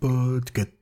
Podcast. 0.00 0.79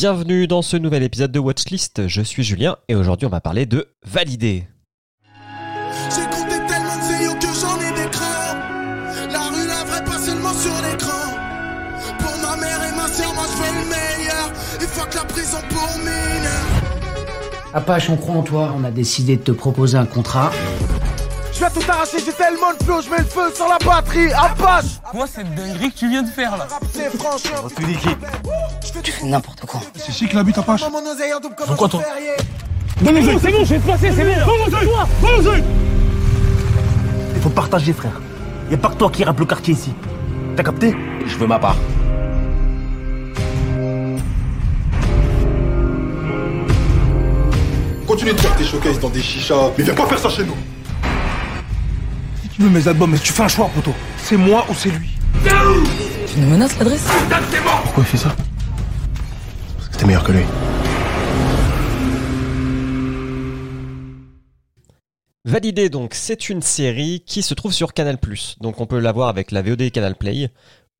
Bienvenue 0.00 0.46
dans 0.46 0.62
ce 0.62 0.76
nouvel 0.76 1.02
épisode 1.02 1.32
de 1.32 1.40
Watchlist, 1.40 2.06
je 2.06 2.22
suis 2.22 2.44
Julien 2.44 2.76
et 2.86 2.94
aujourd'hui 2.94 3.26
on 3.26 3.30
va 3.30 3.40
parler 3.40 3.66
de 3.66 3.88
valider. 4.06 4.68
J'ai 6.14 6.22
compté 6.26 6.54
tellement 6.68 6.96
de 6.96 7.02
zéyo 7.02 7.32
que 7.34 7.48
j'en 7.60 7.80
ai 7.80 8.04
des 8.04 8.08
crans. 8.08 8.54
La 9.28 9.48
rue, 9.48 9.66
la 9.66 9.82
vraie, 9.82 10.04
pas 10.04 10.20
seulement 10.20 10.52
sur 10.52 10.70
l'écran. 10.88 11.34
Pour 12.16 12.48
ma 12.48 12.56
mère 12.58 12.80
et 12.84 12.96
ma 12.96 13.08
soeur, 13.08 13.34
moi 13.34 13.42
je 13.50 13.56
veux 13.56 13.80
le 13.80 13.88
meilleur. 13.88 14.52
Il 14.80 14.86
faut 14.86 15.04
que 15.04 15.16
la 15.16 15.24
prison 15.24 15.58
pour 15.68 15.98
mineurs. 15.98 17.74
Apache, 17.74 18.08
on 18.08 18.16
croit 18.16 18.36
en 18.36 18.42
toi. 18.42 18.72
On 18.78 18.84
a 18.84 18.92
décidé 18.92 19.36
de 19.36 19.42
te 19.42 19.50
proposer 19.50 19.98
un 19.98 20.06
contrat. 20.06 20.52
Je 21.58 21.64
vais 21.64 21.70
tout 21.70 21.90
arracher, 21.90 22.18
j'ai 22.24 22.32
tellement 22.32 22.72
de 22.72 22.84
flow, 22.84 23.02
je 23.02 23.10
mets 23.10 23.18
le 23.18 23.24
feu 23.24 23.52
sur 23.52 23.66
la 23.66 23.78
batterie. 23.78 24.32
Apache! 24.32 25.00
Moi, 25.12 25.26
c'est 25.26 25.40
une 25.40 25.54
dinguerie 25.56 25.90
que 25.90 25.98
tu 25.98 26.08
viens 26.08 26.22
de 26.22 26.30
faire 26.30 26.56
là. 26.56 26.68
C'est 26.94 27.10
franchement. 27.18 27.68
Tu 29.02 29.10
fais 29.10 29.26
n'importe 29.26 29.66
quoi. 29.66 29.80
C'est 29.96 30.12
chic 30.12 30.34
la 30.34 30.44
bite 30.44 30.58
Apache 30.58 30.82
Mon 30.88 31.04
oseille 31.04 31.34
en 31.34 31.40
double 31.40 31.56
comme 31.56 31.66
Pourquoi 31.66 31.86
un 31.88 31.90
toi 31.90 32.00
ferrier. 32.00 32.36
Il 37.34 37.40
faut 37.40 37.50
partager, 37.50 37.92
frère. 37.92 38.20
Y 38.70 38.74
a 38.74 38.78
pas 38.78 38.90
que 38.90 38.94
toi 38.94 39.10
qui 39.10 39.24
rappe 39.24 39.40
le 39.40 39.46
quartier 39.46 39.74
ici. 39.74 39.92
T'as 40.54 40.62
capté? 40.62 40.94
Je 41.26 41.36
veux 41.38 41.48
ma 41.48 41.58
part. 41.58 41.76
Continue 48.06 48.32
de 48.32 48.38
faire 48.38 48.54
tes 48.54 48.64
showcases 48.64 49.00
dans 49.00 49.10
des 49.10 49.22
chichas, 49.22 49.72
mais 49.76 49.82
viens 49.82 49.94
pas 49.94 50.06
faire 50.06 50.20
ça 50.20 50.28
chez 50.28 50.44
nous. 50.44 50.54
Tu 52.58 52.64
veux 52.64 52.70
mes 52.70 52.88
albums, 52.88 53.12
mais 53.12 53.20
tu 53.20 53.32
fais 53.32 53.44
un 53.44 53.48
choix, 53.48 53.70
poteau. 53.72 53.94
C'est 54.16 54.36
moi 54.36 54.66
ou 54.68 54.74
c'est 54.74 54.90
lui 54.90 55.10
Tu 56.26 56.40
nous 56.40 56.48
menaces 56.48 56.76
l'adresse 56.76 57.06
Pourquoi 57.84 58.02
il 58.02 58.04
fait 58.04 58.16
ça 58.16 58.34
Parce 59.76 59.88
que 59.90 59.96
t'es 59.96 60.06
meilleur 60.06 60.24
que 60.24 60.32
lui. 60.32 60.42
Valider 65.44 65.88
donc, 65.88 66.14
c'est 66.14 66.48
une 66.48 66.60
série 66.60 67.22
qui 67.24 67.42
se 67.42 67.54
trouve 67.54 67.72
sur 67.72 67.94
Canal+. 67.94 68.18
Donc 68.60 68.80
on 68.80 68.86
peut 68.86 68.98
la 68.98 69.12
voir 69.12 69.28
avec 69.28 69.52
la 69.52 69.62
VOD 69.62 69.92
Canal 69.92 70.16
Play 70.16 70.50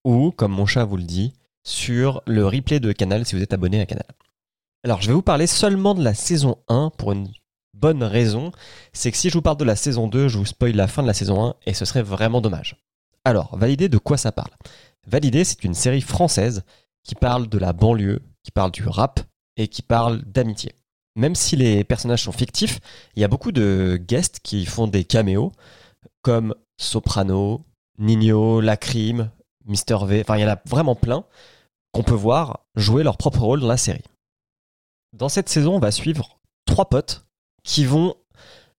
ou, 0.04 0.30
comme 0.30 0.52
mon 0.52 0.64
chat 0.64 0.84
vous 0.84 0.96
le 0.96 1.02
dit, 1.02 1.32
sur 1.64 2.22
le 2.28 2.46
replay 2.46 2.78
de 2.78 2.92
Canal 2.92 3.26
si 3.26 3.34
vous 3.34 3.42
êtes 3.42 3.52
abonné 3.52 3.80
à 3.80 3.86
Canal. 3.86 4.06
Alors 4.84 5.02
je 5.02 5.08
vais 5.08 5.12
vous 5.12 5.22
parler 5.22 5.48
seulement 5.48 5.96
de 5.96 6.04
la 6.04 6.14
saison 6.14 6.58
1 6.68 6.92
pour 6.96 7.10
une 7.10 7.26
bonne 7.80 8.02
raison, 8.02 8.52
c'est 8.92 9.10
que 9.10 9.16
si 9.16 9.30
je 9.30 9.34
vous 9.34 9.42
parle 9.42 9.56
de 9.56 9.64
la 9.64 9.76
saison 9.76 10.08
2, 10.08 10.28
je 10.28 10.38
vous 10.38 10.46
spoil 10.46 10.74
la 10.74 10.88
fin 10.88 11.02
de 11.02 11.06
la 11.06 11.14
saison 11.14 11.50
1 11.50 11.54
et 11.66 11.74
ce 11.74 11.84
serait 11.84 12.02
vraiment 12.02 12.40
dommage. 12.40 12.76
Alors, 13.24 13.56
Valider, 13.56 13.88
de 13.88 13.98
quoi 13.98 14.16
ça 14.16 14.32
parle? 14.32 14.50
Valider, 15.06 15.44
c'est 15.44 15.64
une 15.64 15.74
série 15.74 16.00
française 16.00 16.64
qui 17.04 17.14
parle 17.14 17.48
de 17.48 17.58
la 17.58 17.72
banlieue, 17.72 18.20
qui 18.42 18.50
parle 18.50 18.70
du 18.70 18.86
rap 18.86 19.20
et 19.56 19.68
qui 19.68 19.82
parle 19.82 20.22
d'amitié. 20.22 20.74
Même 21.16 21.34
si 21.34 21.56
les 21.56 21.84
personnages 21.84 22.22
sont 22.22 22.32
fictifs, 22.32 22.80
il 23.16 23.20
y 23.20 23.24
a 23.24 23.28
beaucoup 23.28 23.52
de 23.52 23.98
guests 24.00 24.40
qui 24.40 24.66
font 24.66 24.86
des 24.86 25.04
caméos, 25.04 25.52
comme 26.22 26.54
Soprano, 26.80 27.64
Nino, 27.98 28.60
Lacrim, 28.60 29.30
Mr. 29.66 30.06
V, 30.06 30.20
enfin 30.20 30.36
il 30.36 30.42
y 30.42 30.44
en 30.44 30.50
a 30.50 30.60
vraiment 30.64 30.94
plein 30.94 31.24
qu'on 31.92 32.02
peut 32.02 32.14
voir 32.14 32.60
jouer 32.76 33.02
leur 33.02 33.16
propre 33.16 33.40
rôle 33.40 33.60
dans 33.60 33.66
la 33.66 33.76
série. 33.76 34.04
Dans 35.12 35.28
cette 35.28 35.48
saison, 35.48 35.76
on 35.76 35.80
va 35.80 35.90
suivre 35.90 36.38
trois 36.66 36.88
potes 36.88 37.27
qui 37.68 37.84
vont, 37.84 38.14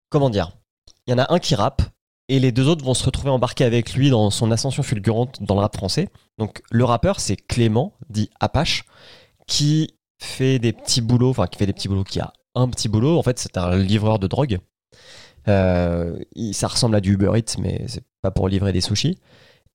comment 0.10 0.32
dire, 0.32 0.58
il 1.06 1.12
y 1.12 1.14
en 1.14 1.20
a 1.20 1.32
un 1.32 1.38
qui 1.38 1.54
rappe 1.54 1.84
et 2.28 2.40
les 2.40 2.52
deux 2.52 2.68
autres 2.68 2.84
vont 2.84 2.96
se 2.96 3.06
retrouver 3.06 3.30
embarqués 3.30 3.64
avec 3.64 3.94
lui 3.94 4.10
dans 4.10 4.32
son 4.32 4.52
ascension 4.52 4.82
fulgurante 4.82 5.44
dans 5.44 5.54
le 5.54 5.62
rap 5.62 5.76
français. 5.76 6.10
Donc 6.40 6.64
le 6.72 6.84
rappeur, 6.84 7.20
c'est 7.20 7.36
Clément, 7.36 7.94
dit 8.10 8.32
Apache, 8.40 8.84
qui 9.48 9.94
fait 10.20 10.58
des 10.58 10.74
petits 10.74 11.02
boulots, 11.02 11.30
enfin 11.30 11.46
qui 11.46 11.60
fait 11.60 11.68
des 11.68 11.74
petits 11.74 11.88
boulots, 11.88 12.04
qui 12.04 12.20
a 12.20 12.34
un 12.56 12.68
petit 12.68 12.90
boulot. 12.90 13.18
En 13.18 13.24
fait, 13.24 13.38
c'est 13.38 13.58
un 13.58 13.78
livreur 13.78 14.18
de 14.18 14.26
drogue. 14.26 14.58
Euh, 15.48 16.20
ça 16.52 16.68
ressemble 16.68 16.96
à 16.96 17.02
du 17.02 17.14
Uber 17.14 17.32
Eats, 17.36 17.60
mais 17.60 17.86
c'est 17.88 18.04
pas 18.24 18.32
pour 18.32 18.50
livrer 18.50 18.74
des 18.74 18.82
sushis. 18.82 19.20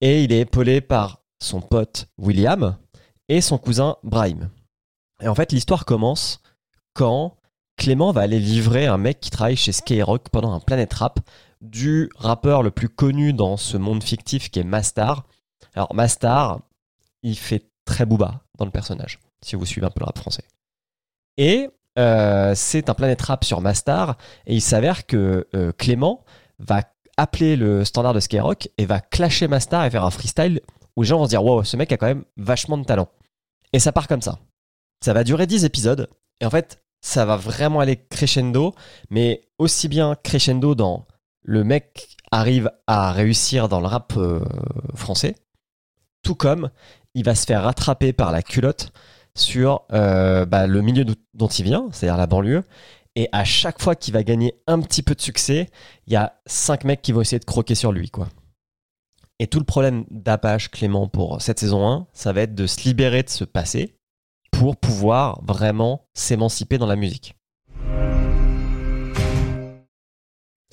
Et 0.00 0.24
il 0.24 0.32
est 0.32 0.40
épaulé 0.40 0.80
par 0.80 1.22
son 1.40 1.60
pote 1.60 2.08
William 2.18 2.76
et 3.28 3.40
son 3.40 3.58
cousin 3.58 3.96
Brahim. 4.02 4.50
Et 5.22 5.28
en 5.28 5.36
fait, 5.36 5.52
l'histoire 5.52 5.84
commence 5.84 6.40
quand 6.94 7.36
Clément 7.76 8.12
va 8.12 8.22
aller 8.22 8.38
livrer 8.38 8.86
un 8.86 8.98
mec 8.98 9.20
qui 9.20 9.30
travaille 9.30 9.56
chez 9.56 9.72
Skyrock 9.72 10.28
pendant 10.30 10.52
un 10.52 10.60
Planet 10.60 10.92
Rap 10.92 11.20
du 11.60 12.10
rappeur 12.16 12.62
le 12.62 12.70
plus 12.70 12.88
connu 12.88 13.32
dans 13.32 13.56
ce 13.56 13.76
monde 13.76 14.02
fictif 14.02 14.50
qui 14.50 14.60
est 14.60 14.64
Mastar. 14.64 15.26
Alors 15.74 15.94
Mastar, 15.94 16.60
il 17.22 17.36
fait 17.36 17.70
très 17.84 18.06
booba 18.06 18.42
dans 18.58 18.64
le 18.64 18.70
personnage, 18.70 19.18
si 19.42 19.56
vous 19.56 19.66
suivez 19.66 19.86
un 19.86 19.90
peu 19.90 20.00
le 20.00 20.06
rap 20.06 20.18
français. 20.18 20.44
Et 21.36 21.68
euh, 21.98 22.52
c'est 22.54 22.88
un 22.88 22.94
Planet 22.94 23.20
Rap 23.22 23.44
sur 23.44 23.60
Mastar, 23.60 24.16
et 24.46 24.54
il 24.54 24.60
s'avère 24.60 25.06
que 25.06 25.48
euh, 25.54 25.72
Clément 25.72 26.24
va 26.58 26.82
appeler 27.16 27.56
le 27.56 27.84
standard 27.84 28.14
de 28.14 28.20
Skyrock 28.20 28.68
et 28.78 28.86
va 28.86 29.00
clasher 29.00 29.48
Mastar 29.48 29.84
et 29.84 29.90
faire 29.90 30.04
un 30.04 30.10
freestyle 30.10 30.60
où 30.96 31.02
les 31.02 31.08
gens 31.08 31.18
vont 31.18 31.24
se 31.24 31.30
dire 31.30 31.44
wow, 31.44 31.64
ce 31.64 31.76
mec 31.76 31.92
a 31.92 31.96
quand 31.96 32.06
même 32.06 32.24
vachement 32.36 32.78
de 32.78 32.84
talent. 32.84 33.08
Et 33.72 33.78
ça 33.78 33.92
part 33.92 34.06
comme 34.06 34.22
ça. 34.22 34.38
Ça 35.04 35.12
va 35.12 35.24
durer 35.24 35.46
10 35.46 35.64
épisodes, 35.64 36.08
et 36.40 36.46
en 36.46 36.50
fait, 36.50 36.83
ça 37.04 37.26
va 37.26 37.36
vraiment 37.36 37.80
aller 37.80 37.96
crescendo, 37.96 38.74
mais 39.10 39.42
aussi 39.58 39.88
bien 39.88 40.16
crescendo 40.22 40.74
dans 40.74 41.06
le 41.42 41.62
mec 41.62 42.16
arrive 42.30 42.70
à 42.86 43.12
réussir 43.12 43.68
dans 43.68 43.80
le 43.80 43.86
rap 43.86 44.14
euh, 44.16 44.40
français, 44.94 45.34
tout 46.22 46.34
comme 46.34 46.70
il 47.14 47.22
va 47.22 47.34
se 47.34 47.44
faire 47.44 47.62
rattraper 47.62 48.14
par 48.14 48.32
la 48.32 48.42
culotte 48.42 48.90
sur 49.36 49.82
euh, 49.92 50.46
bah, 50.46 50.66
le 50.66 50.80
milieu 50.80 51.04
dont 51.34 51.46
il 51.46 51.64
vient, 51.64 51.88
c'est-à-dire 51.92 52.16
la 52.16 52.26
banlieue. 52.26 52.64
Et 53.16 53.28
à 53.32 53.44
chaque 53.44 53.82
fois 53.82 53.94
qu'il 53.94 54.14
va 54.14 54.22
gagner 54.22 54.54
un 54.66 54.80
petit 54.80 55.02
peu 55.02 55.14
de 55.14 55.20
succès, 55.20 55.68
il 56.06 56.14
y 56.14 56.16
a 56.16 56.40
cinq 56.46 56.84
mecs 56.84 57.02
qui 57.02 57.12
vont 57.12 57.20
essayer 57.20 57.38
de 57.38 57.44
croquer 57.44 57.74
sur 57.74 57.92
lui, 57.92 58.08
quoi. 58.08 58.28
Et 59.38 59.46
tout 59.46 59.58
le 59.58 59.66
problème 59.66 60.06
d'Apache 60.10 60.70
Clément 60.70 61.06
pour 61.06 61.42
cette 61.42 61.58
saison 61.58 61.86
1, 61.86 62.06
ça 62.14 62.32
va 62.32 62.40
être 62.42 62.54
de 62.54 62.66
se 62.66 62.84
libérer 62.84 63.22
de 63.22 63.28
ce 63.28 63.44
passé 63.44 63.98
pour 64.58 64.76
pouvoir 64.76 65.40
vraiment 65.42 66.06
s'émanciper 66.14 66.78
dans 66.78 66.86
la 66.86 66.96
musique. 66.96 67.34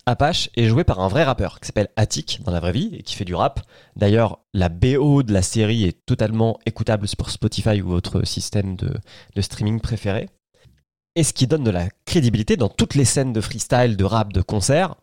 Apache 0.06 0.50
est 0.56 0.68
joué 0.68 0.84
par 0.84 1.00
un 1.00 1.08
vrai 1.08 1.24
rappeur 1.24 1.60
qui 1.60 1.68
s'appelle 1.68 1.90
Attic 1.96 2.42
dans 2.44 2.52
la 2.52 2.60
vraie 2.60 2.72
vie 2.72 2.96
et 2.96 3.04
qui 3.04 3.16
fait 3.16 3.26
du 3.26 3.36
rap. 3.36 3.62
D'ailleurs, 3.96 4.40
la 4.54 4.70
BO 4.70 5.24
de 5.24 5.34
la 5.34 5.42
série 5.42 5.84
est 5.86 6.06
totalement 6.06 6.60
écoutable 6.66 7.08
sur 7.08 7.30
Spotify 7.30 7.82
ou 7.82 7.90
votre 7.90 8.26
système 8.26 8.76
de, 8.76 8.94
streaming 9.42 9.80
préféré. 9.80 10.30
Et 11.16 11.24
ce 11.24 11.34
qui 11.34 11.48
donne 11.48 11.64
de 11.64 11.72
la 11.72 11.90
crédibilité 12.06 12.58
dans 12.58 12.70
toutes 12.70 12.96
les 12.96 13.06
scènes 13.06 13.34
de 13.34 13.42
freestyle, 13.42 13.98
de 13.98 14.04
rap, 14.04 14.32
de 14.34 14.42
concert. 14.42 14.96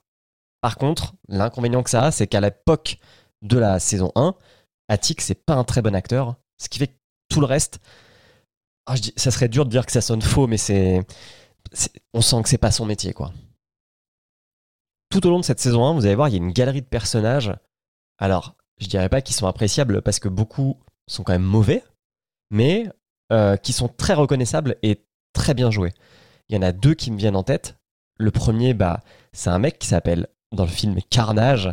Par 0.60 0.76
contre, 0.76 1.14
l'inconvénient 1.28 1.82
que 1.82 1.90
ça 1.90 2.04
a, 2.04 2.10
c'est 2.10 2.26
qu'à 2.26 2.40
l'époque 2.40 2.98
de 3.42 3.58
la 3.58 3.78
saison 3.78 4.10
1, 4.16 4.34
Attic, 4.88 5.20
c'est 5.20 5.44
pas 5.46 5.54
un 5.54 5.64
très 5.64 5.82
bon 5.82 5.94
acteur. 5.94 6.36
Ce 6.60 6.68
qui 6.68 6.78
fait 6.78 6.88
que 6.88 6.98
tout 7.28 7.40
le 7.40 7.46
reste, 7.46 7.80
ah, 8.88 8.94
ça 9.16 9.30
serait 9.30 9.48
dur 9.48 9.64
de 9.64 9.70
dire 9.70 9.86
que 9.86 9.92
ça 9.92 10.00
sonne 10.00 10.22
faux, 10.22 10.46
mais 10.46 10.56
c'est, 10.56 11.02
on 12.12 12.20
sent 12.20 12.42
que 12.42 12.48
c'est 12.48 12.58
pas 12.58 12.70
son 12.70 12.86
métier, 12.86 13.12
quoi 13.12 13.32
tout 15.10 15.26
au 15.26 15.30
long 15.30 15.40
de 15.40 15.44
cette 15.44 15.60
saison 15.60 15.84
1, 15.84 15.94
vous 15.94 16.06
allez 16.06 16.14
voir, 16.14 16.28
il 16.28 16.32
y 16.32 16.34
a 16.34 16.38
une 16.38 16.52
galerie 16.52 16.82
de 16.82 16.86
personnages. 16.86 17.52
Alors, 18.18 18.56
je 18.78 18.88
dirais 18.88 19.08
pas 19.08 19.22
qu'ils 19.22 19.36
sont 19.36 19.46
appréciables 19.46 20.02
parce 20.02 20.18
que 20.18 20.28
beaucoup 20.28 20.78
sont 21.06 21.22
quand 21.22 21.32
même 21.32 21.42
mauvais, 21.42 21.82
mais 22.50 22.88
euh, 23.32 23.56
qui 23.56 23.72
sont 23.72 23.88
très 23.88 24.14
reconnaissables 24.14 24.76
et 24.82 25.04
très 25.32 25.54
bien 25.54 25.70
joués. 25.70 25.92
Il 26.48 26.56
y 26.56 26.58
en 26.58 26.62
a 26.62 26.72
deux 26.72 26.94
qui 26.94 27.10
me 27.10 27.18
viennent 27.18 27.36
en 27.36 27.42
tête. 27.42 27.76
Le 28.18 28.30
premier, 28.30 28.74
bah, 28.74 29.00
c'est 29.32 29.50
un 29.50 29.58
mec 29.58 29.78
qui 29.78 29.86
s'appelle 29.86 30.26
dans 30.52 30.64
le 30.64 30.70
film 30.70 30.98
Carnage, 31.10 31.72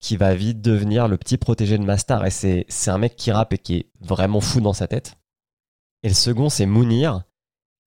qui 0.00 0.16
va 0.16 0.34
vite 0.34 0.60
devenir 0.60 1.08
le 1.08 1.16
petit 1.16 1.38
protégé 1.38 1.78
de 1.78 1.84
Mastar. 1.84 2.26
Et 2.26 2.30
c'est, 2.30 2.66
c'est 2.68 2.90
un 2.90 2.98
mec 2.98 3.16
qui 3.16 3.32
rappe 3.32 3.52
et 3.54 3.58
qui 3.58 3.76
est 3.76 3.90
vraiment 4.00 4.40
fou 4.40 4.60
dans 4.60 4.72
sa 4.72 4.86
tête. 4.86 5.16
Et 6.04 6.08
le 6.08 6.14
second, 6.14 6.50
c'est 6.50 6.66
Mounir, 6.66 7.24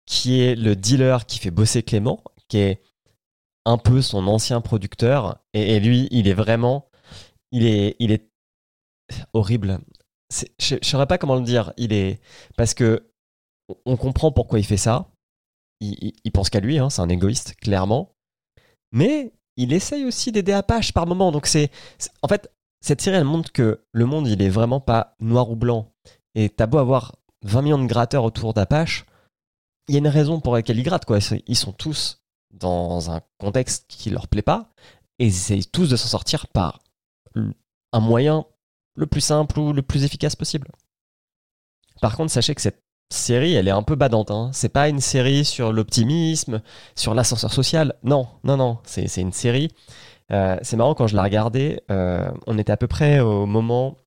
qui 0.05 0.39
est 0.39 0.55
le 0.55 0.75
dealer 0.75 1.25
qui 1.25 1.39
fait 1.39 1.49
bosser 1.49 1.81
Clément, 1.81 2.23
qui 2.47 2.59
est 2.59 2.81
un 3.65 3.79
peu 3.79 4.03
son 4.03 4.27
ancien 4.27 4.61
producteur. 4.61 5.39
Et, 5.53 5.79
lui, 5.79 6.07
il 6.11 6.27
est 6.27 6.35
vraiment. 6.35 6.91
Il 7.51 7.65
est, 7.65 7.95
il 7.97 8.11
est 8.11 8.29
horrible. 9.33 9.79
Je 10.59 10.75
ne 10.75 10.79
saurais 10.83 11.07
pas 11.07 11.17
comment 11.17 11.35
le 11.35 11.41
dire. 11.41 11.73
Il 11.75 11.91
est. 11.91 12.21
Parce 12.55 12.75
que 12.75 13.11
on 13.85 13.97
comprend 13.97 14.31
pourquoi 14.31 14.59
il 14.59 14.65
fait 14.65 14.77
ça. 14.77 15.09
Il, 15.79 16.31
pense 16.31 16.51
qu'à 16.51 16.59
lui, 16.59 16.77
hein, 16.77 16.89
c'est 16.91 17.01
un 17.01 17.09
égoïste, 17.09 17.55
clairement. 17.55 18.15
mais 18.91 19.33
il 19.57 19.73
essaye 19.73 20.05
aussi 20.05 20.31
d'aider 20.31 20.53
Apache 20.53 20.93
par 20.93 21.07
moment. 21.07 21.31
Donc 21.31 21.47
c'est- 21.47 21.71
en 22.21 22.27
fait, 22.27 22.51
cette 22.81 23.01
série 23.01 23.17
elle 23.17 23.23
montre 23.23 23.51
que 23.51 23.83
le 23.91 24.05
monde 24.05 24.27
il 24.27 24.41
est 24.41 24.49
vraiment 24.49 24.79
pas 24.79 25.15
noir 25.19 25.49
ou 25.49 25.55
blanc. 25.55 25.91
Et 26.35 26.49
t'as 26.49 26.67
beau 26.67 26.77
avoir 26.77 27.13
20 27.43 27.61
millions 27.61 27.79
de 27.79 27.87
gratteurs 27.87 28.23
autour 28.23 28.53
d'Apache, 28.53 29.05
il 29.87 29.93
y 29.93 29.97
a 29.97 29.99
une 29.99 30.07
raison 30.07 30.39
pour 30.39 30.53
laquelle 30.53 30.79
ils 30.79 30.83
grattent 30.83 31.05
quoi. 31.05 31.19
Ils 31.47 31.55
sont 31.57 31.73
tous 31.73 32.21
dans 32.51 33.11
un 33.11 33.21
contexte 33.39 33.85
qui 33.87 34.09
leur 34.09 34.27
plaît 34.27 34.41
pas 34.41 34.69
et 35.19 35.25
ils 35.25 35.29
essayent 35.29 35.65
tous 35.65 35.89
de 35.89 35.95
s'en 35.95 36.07
sortir 36.07 36.47
par 36.47 36.79
un 37.35 37.99
moyen 37.99 38.45
le 38.95 39.07
plus 39.07 39.21
simple 39.21 39.59
ou 39.59 39.73
le 39.73 39.81
plus 39.81 40.03
efficace 40.03 40.35
possible. 40.35 40.69
Par 42.01 42.15
contre, 42.15 42.31
sachez 42.31 42.53
que 42.55 42.61
cette 42.61 42.83
série, 43.11 43.53
elle 43.53 43.67
est 43.67 43.71
un 43.71 43.83
peu 43.83 43.95
badante. 43.95 44.31
Hein. 44.31 44.49
C'est 44.53 44.69
pas 44.69 44.89
une 44.89 44.99
série 44.99 45.45
sur 45.45 45.71
l'optimisme, 45.73 46.61
sur 46.95 47.13
l'ascenseur 47.13 47.51
social. 47.53 47.95
Non, 48.03 48.27
non, 48.43 48.57
non. 48.57 48.79
C'est 48.85 49.07
c'est 49.07 49.21
une 49.21 49.31
série. 49.33 49.69
euh, 50.31 50.57
c'est 50.61 50.77
marrant 50.77 50.95
quand 50.95 51.07
je 51.07 51.15
la 51.15 51.23
regardais. 51.23 51.81
euh, 51.91 52.31
on 52.47 52.57
était 52.57 52.71
à 52.71 52.77
peu 52.77 52.87
près 52.87 53.19
au 53.19 53.45
moment 53.45 53.97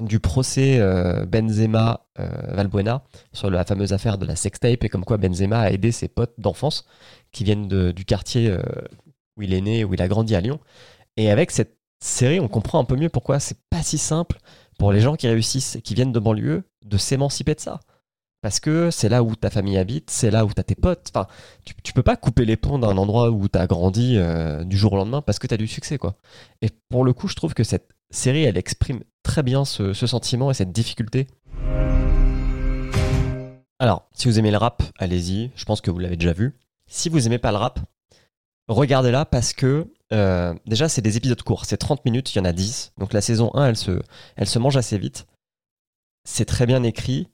du 0.00 0.18
procès 0.18 0.78
euh, 0.80 1.24
Benzema 1.24 2.06
euh, 2.18 2.28
Valbuena 2.48 3.04
sur 3.32 3.50
la 3.50 3.64
fameuse 3.64 3.92
affaire 3.92 4.18
de 4.18 4.26
la 4.26 4.36
sextape 4.36 4.82
et 4.84 4.88
comme 4.88 5.04
quoi 5.04 5.18
Benzema 5.18 5.60
a 5.60 5.70
aidé 5.70 5.92
ses 5.92 6.08
potes 6.08 6.34
d'enfance 6.38 6.84
qui 7.30 7.44
viennent 7.44 7.68
du 7.68 8.04
quartier 8.04 8.50
euh, 8.50 8.60
où 9.36 9.42
il 9.42 9.54
est 9.54 9.60
né, 9.60 9.84
où 9.84 9.94
il 9.94 10.02
a 10.02 10.08
grandi 10.08 10.34
à 10.34 10.40
Lyon. 10.40 10.58
Et 11.16 11.30
avec 11.30 11.50
cette 11.50 11.78
série, 12.00 12.40
on 12.40 12.48
comprend 12.48 12.80
un 12.80 12.84
peu 12.84 12.96
mieux 12.96 13.08
pourquoi 13.08 13.38
c'est 13.38 13.58
pas 13.70 13.82
si 13.82 13.98
simple 13.98 14.38
pour 14.78 14.92
les 14.92 15.00
gens 15.00 15.14
qui 15.14 15.28
réussissent 15.28 15.76
et 15.76 15.82
qui 15.82 15.94
viennent 15.94 16.12
de 16.12 16.18
banlieue 16.18 16.64
de 16.84 16.96
s'émanciper 16.96 17.54
de 17.54 17.60
ça. 17.60 17.80
Parce 18.42 18.60
que 18.60 18.90
c'est 18.90 19.08
là 19.08 19.22
où 19.22 19.34
ta 19.36 19.48
famille 19.48 19.78
habite, 19.78 20.10
c'est 20.10 20.30
là 20.30 20.44
où 20.44 20.52
t'as 20.52 20.64
tes 20.64 20.74
potes. 20.74 21.10
Enfin, 21.14 21.26
tu, 21.64 21.72
tu 21.82 21.94
peux 21.94 22.02
pas 22.02 22.16
couper 22.16 22.44
les 22.44 22.58
ponts 22.58 22.78
d'un 22.78 22.98
endroit 22.98 23.30
où 23.30 23.48
t'as 23.48 23.66
grandi 23.66 24.18
du 24.66 24.76
jour 24.76 24.92
au 24.92 24.96
lendemain 24.96 25.22
parce 25.22 25.38
que 25.38 25.46
t'as 25.46 25.56
du 25.56 25.66
succès, 25.66 25.96
quoi. 25.96 26.16
Et 26.60 26.68
pour 26.90 27.04
le 27.04 27.14
coup, 27.14 27.26
je 27.26 27.36
trouve 27.36 27.54
que 27.54 27.64
cette 27.64 27.93
série, 28.14 28.44
elle 28.44 28.56
exprime 28.56 29.02
très 29.22 29.42
bien 29.42 29.64
ce, 29.64 29.92
sentiment 29.92 30.50
et 30.50 30.54
cette 30.54 30.72
difficulté. 30.72 31.26
Alors, 33.78 34.08
si 34.14 34.28
vous 34.28 34.38
aimez 34.38 34.50
le 34.50 34.56
rap, 34.56 34.82
allez-y. 34.98 35.50
Je 35.56 35.64
pense 35.64 35.80
que 35.80 35.90
vous 35.90 35.98
l'avez 35.98 36.16
déjà 36.16 36.32
vu. 36.32 36.54
Si 36.86 37.08
vous 37.08 37.26
aimez 37.26 37.38
pas 37.38 37.50
le 37.50 37.58
rap, 37.58 37.80
regardez-la 38.68 39.24
parce 39.24 39.52
que 39.52 39.92
euh, 40.12 40.54
déjà, 40.66 40.88
c'est 40.88 41.02
des 41.02 41.16
épisodes 41.16 41.42
courts. 41.42 41.64
C'est 41.64 41.76
30 41.76 42.04
minutes, 42.04 42.34
il 42.34 42.38
y 42.38 42.40
en 42.40 42.44
a 42.44 42.52
10. 42.52 42.92
Donc 42.98 43.12
la 43.12 43.20
saison 43.20 43.50
1, 43.54 43.66
elle 43.66 43.76
se, 43.76 44.00
elle 44.36 44.48
se 44.48 44.58
mange 44.58 44.76
assez 44.76 44.96
vite. 44.96 45.26
C'est 46.24 46.44
très 46.44 46.66
bien 46.66 46.82
écrit. 46.82 47.28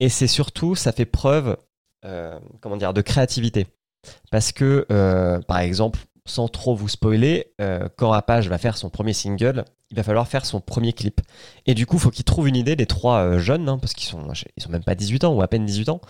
Et 0.00 0.08
c'est 0.08 0.26
surtout, 0.26 0.74
ça 0.74 0.92
fait 0.92 1.04
preuve 1.04 1.56
euh, 2.04 2.38
comment 2.60 2.76
dire, 2.76 2.92
de 2.92 3.00
créativité. 3.00 3.66
Parce 4.30 4.52
que, 4.52 4.86
euh, 4.90 5.40
par 5.40 5.58
exemple, 5.58 6.00
sans 6.26 6.48
trop 6.48 6.74
vous 6.74 6.88
spoiler, 6.88 7.52
euh, 7.60 7.88
quand 7.96 8.10
Rapage 8.10 8.48
va 8.48 8.58
faire 8.58 8.76
son 8.76 8.90
premier 8.90 9.12
single, 9.12 9.64
il 9.90 9.96
va 9.96 10.02
falloir 10.02 10.26
faire 10.26 10.46
son 10.46 10.60
premier 10.60 10.92
clip. 10.92 11.20
Et 11.66 11.74
du 11.74 11.86
coup, 11.86 11.98
faut 11.98 12.10
qu'il 12.10 12.24
trouve 12.24 12.48
une 12.48 12.56
idée, 12.56 12.76
les 12.76 12.86
trois 12.86 13.18
euh, 13.18 13.38
jeunes, 13.38 13.68
hein, 13.68 13.78
parce 13.78 13.92
qu'ils 13.92 14.08
sont, 14.08 14.26
ils 14.56 14.62
sont 14.62 14.70
même 14.70 14.84
pas 14.84 14.94
18 14.94 15.24
ans 15.24 15.34
ou 15.34 15.42
à 15.42 15.48
peine 15.48 15.66
18 15.66 15.90
ans, 15.90 16.00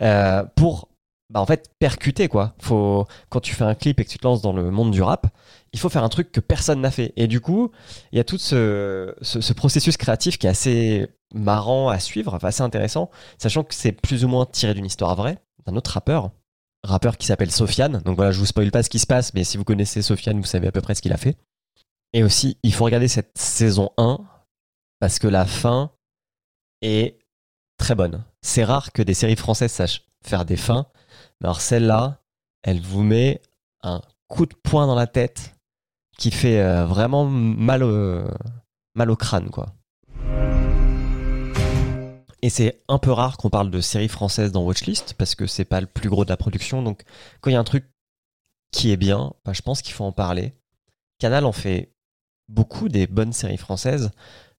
euh, 0.00 0.44
pour 0.56 0.88
bah, 1.30 1.40
en 1.40 1.46
fait 1.46 1.70
percuter 1.78 2.28
quoi. 2.28 2.54
Faut 2.60 3.06
quand 3.28 3.40
tu 3.40 3.54
fais 3.54 3.64
un 3.64 3.74
clip 3.74 4.00
et 4.00 4.04
que 4.04 4.10
tu 4.10 4.18
te 4.18 4.26
lances 4.26 4.42
dans 4.42 4.52
le 4.52 4.70
monde 4.70 4.90
du 4.90 5.02
rap, 5.02 5.26
il 5.72 5.78
faut 5.78 5.88
faire 5.88 6.04
un 6.04 6.08
truc 6.08 6.32
que 6.32 6.40
personne 6.40 6.80
n'a 6.80 6.90
fait. 6.90 7.12
Et 7.16 7.26
du 7.28 7.40
coup, 7.40 7.70
il 8.12 8.16
y 8.16 8.20
a 8.20 8.24
tout 8.24 8.38
ce, 8.38 9.14
ce, 9.22 9.40
ce 9.40 9.52
processus 9.52 9.96
créatif 9.96 10.38
qui 10.38 10.46
est 10.46 10.50
assez 10.50 11.06
marrant 11.34 11.88
à 11.88 11.98
suivre, 12.00 12.38
assez 12.42 12.62
intéressant, 12.62 13.10
sachant 13.38 13.62
que 13.62 13.74
c'est 13.74 13.92
plus 13.92 14.24
ou 14.24 14.28
moins 14.28 14.46
tiré 14.46 14.74
d'une 14.74 14.86
histoire 14.86 15.14
vraie 15.14 15.38
d'un 15.66 15.76
autre 15.76 15.92
rappeur, 15.92 16.30
rappeur 16.82 17.18
qui 17.18 17.26
s'appelle 17.26 17.50
Sofiane. 17.50 17.98
Donc 18.04 18.16
voilà, 18.16 18.32
je 18.32 18.38
vous 18.38 18.46
spoil 18.46 18.70
pas 18.70 18.82
ce 18.82 18.90
qui 18.90 18.98
se 18.98 19.06
passe, 19.06 19.34
mais 19.34 19.44
si 19.44 19.56
vous 19.56 19.64
connaissez 19.64 20.02
Sofiane, 20.02 20.38
vous 20.38 20.46
savez 20.46 20.68
à 20.68 20.72
peu 20.72 20.80
près 20.80 20.94
ce 20.94 21.02
qu'il 21.02 21.12
a 21.12 21.16
fait. 21.16 21.36
Et 22.12 22.22
aussi, 22.22 22.58
il 22.62 22.74
faut 22.74 22.84
regarder 22.84 23.08
cette 23.08 23.36
saison 23.36 23.90
1 23.96 24.18
parce 24.98 25.18
que 25.18 25.28
la 25.28 25.46
fin 25.46 25.92
est 26.82 27.18
très 27.78 27.94
bonne. 27.94 28.24
C'est 28.42 28.64
rare 28.64 28.92
que 28.92 29.02
des 29.02 29.14
séries 29.14 29.36
françaises 29.36 29.72
sachent 29.72 30.02
faire 30.24 30.44
des 30.44 30.56
fins, 30.56 30.86
mais 31.40 31.46
alors 31.46 31.60
celle-là, 31.60 32.20
elle 32.62 32.80
vous 32.80 33.02
met 33.02 33.40
un 33.82 34.02
coup 34.28 34.46
de 34.46 34.54
poing 34.54 34.86
dans 34.86 34.94
la 34.94 35.06
tête 35.06 35.54
qui 36.18 36.30
fait 36.30 36.60
euh, 36.60 36.84
vraiment 36.84 37.24
mal 37.24 37.82
au, 37.82 38.24
mal 38.94 39.10
au 39.10 39.16
crâne, 39.16 39.50
quoi. 39.50 39.74
Et 42.42 42.50
c'est 42.50 42.82
un 42.88 42.98
peu 42.98 43.10
rare 43.10 43.36
qu'on 43.36 43.50
parle 43.50 43.70
de 43.70 43.80
séries 43.80 44.08
françaises 44.08 44.52
dans 44.52 44.64
Watchlist 44.64 45.14
parce 45.14 45.34
que 45.34 45.46
c'est 45.46 45.64
pas 45.64 45.80
le 45.80 45.86
plus 45.86 46.08
gros 46.08 46.24
de 46.24 46.30
la 46.30 46.36
production. 46.36 46.82
Donc, 46.82 47.02
quand 47.40 47.50
il 47.50 47.54
y 47.54 47.56
a 47.56 47.60
un 47.60 47.64
truc 47.64 47.84
qui 48.72 48.90
est 48.90 48.96
bien, 48.96 49.32
bah, 49.44 49.52
je 49.52 49.62
pense 49.62 49.82
qu'il 49.82 49.94
faut 49.94 50.04
en 50.04 50.12
parler. 50.12 50.54
Canal 51.18 51.44
en 51.44 51.52
fait 51.52 51.92
beaucoup 52.48 52.88
des 52.88 53.06
bonnes 53.06 53.32
séries 53.32 53.56
françaises. 53.56 54.10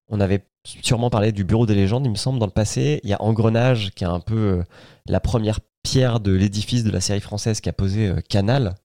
On 0.08 0.20
avait 0.20 0.46
sûrement 0.64 1.10
parlé 1.10 1.32
du 1.32 1.44
Bureau 1.44 1.66
des 1.66 1.76
légendes, 1.76 2.06
il 2.06 2.12
me 2.12 2.16
semble, 2.16 2.40
dans 2.40 2.46
le 2.46 2.52
passé. 2.52 3.00
Il 3.04 3.10
y 3.10 3.14
a 3.14 3.22
Engrenage, 3.22 3.92
qui 3.96 4.04
est 4.04 4.08
un 4.08 4.20
peu 4.20 4.36
euh, 4.36 4.64
la 5.08 5.20
première 5.20 5.60
pierre 5.84 6.20
de 6.20 6.32
l'édifice 6.32 6.84
de 6.84 6.92
la 6.92 7.02
série 7.02 7.22
française 7.22 7.62
qu'a 7.62 7.74
posé 7.74 8.08
euh, 8.08 8.22
Canal. 8.30 8.76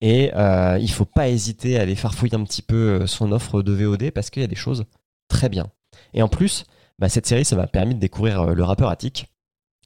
Et 0.00 0.32
euh, 0.34 0.78
il 0.80 0.90
faut 0.90 1.04
pas 1.04 1.28
hésiter 1.28 1.78
à 1.78 1.82
aller 1.82 1.94
farfouiller 1.94 2.34
un 2.34 2.44
petit 2.44 2.62
peu 2.62 3.00
euh, 3.00 3.06
son 3.06 3.32
offre 3.32 3.62
de 3.62 3.72
VOD 3.72 4.10
parce 4.10 4.30
qu'il 4.30 4.42
y 4.42 4.44
a 4.44 4.48
des 4.48 4.54
choses 4.54 4.84
très 5.28 5.48
bien. 5.48 5.70
Et 6.12 6.22
en 6.22 6.28
plus, 6.28 6.64
bah, 6.98 7.08
cette 7.08 7.26
série, 7.26 7.44
ça 7.44 7.56
m'a 7.56 7.66
permis 7.66 7.94
de 7.94 8.00
découvrir 8.00 8.40
euh, 8.40 8.54
le 8.54 8.64
rappeur 8.64 8.88
Attic. 8.88 9.26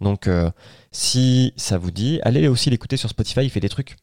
Donc, 0.01 0.29
euh, 0.29 0.51
si 0.93 1.53
ça 1.57 1.79
vous 1.79 1.91
dit, 1.91 2.21
allez 2.23 2.47
aussi 2.49 2.71
l'écouter 2.71 2.97
sur 2.97 3.09
Spotify. 3.09 3.41
Il 3.43 3.51
fait 3.51 3.61
des 3.61 3.69
trucs 3.69 3.97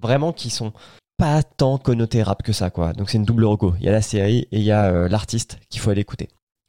vraiment 0.00 0.32
qui 0.32 0.50
sont 0.50 0.72
pas 1.16 1.42
tant 1.42 1.78
connotés 1.78 2.22
rap 2.22 2.42
que 2.42 2.52
ça, 2.52 2.70
quoi. 2.70 2.92
Donc, 2.92 3.10
c'est 3.10 3.18
une 3.18 3.24
double 3.24 3.44
reco. 3.44 3.74
Il 3.78 3.86
y 3.86 3.88
a 3.88 3.92
la 3.92 4.02
série 4.02 4.48
et 4.50 4.58
il 4.58 4.62
y 4.62 4.72
a 4.72 4.86
euh, 4.86 5.08
l'artiste 5.08 5.58
qu'il 5.68 5.80
faut 5.80 5.90
aller 5.90 6.00
écouter. 6.00 6.28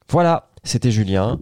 Voilà, 0.10 0.50
c'était 0.64 0.92
Julien. 0.92 1.40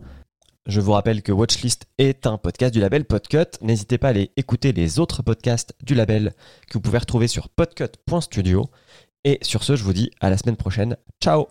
Je 0.65 0.81
vous 0.81 0.93
rappelle 0.93 1.21
que 1.21 1.31
Watchlist 1.31 1.85
est 1.99 2.25
un 2.25 2.39
podcast 2.39 2.73
du 2.73 2.79
label 2.79 3.05
Podcut. 3.05 3.59
N'hésitez 3.61 3.99
pas 3.99 4.07
à 4.07 4.09
aller 4.11 4.31
écouter 4.35 4.71
les 4.71 4.97
autres 4.99 5.21
podcasts 5.21 5.75
du 5.83 5.93
label 5.93 6.33
que 6.67 6.73
vous 6.73 6.81
pouvez 6.81 6.97
retrouver 6.97 7.27
sur 7.27 7.49
podcut.studio. 7.49 8.65
Et 9.25 9.37
sur 9.43 9.63
ce, 9.63 9.75
je 9.75 9.83
vous 9.83 9.93
dis 9.93 10.09
à 10.21 10.31
la 10.31 10.37
semaine 10.37 10.57
prochaine. 10.57 10.97
Ciao 11.21 11.47